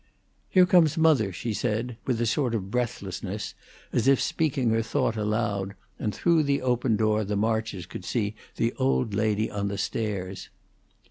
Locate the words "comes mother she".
0.65-1.53